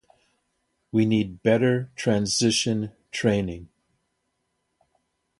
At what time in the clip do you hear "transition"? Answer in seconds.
1.95-2.91